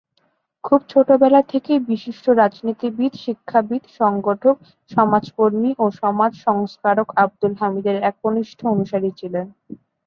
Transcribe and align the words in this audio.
খুব 0.63 0.79
ছোটবেলা 0.89 1.41
থেকেই 1.51 1.79
বিশিষ্ট 1.89 2.25
রাজনীতিবিদ, 2.41 3.11
শিক্ষাবিদ, 3.17 3.83
সংগঠক, 3.99 4.55
সমাজকর্মী 4.91 5.71
ও 5.79 5.85
সমাজ 6.01 6.31
সংস্কারক 6.47 7.07
আবদুল 7.23 7.53
হামিদের 7.61 7.97
একনিষ্ঠ 8.03 8.59
অনুসারী 8.65 9.09
ছিলেন। 9.19 9.45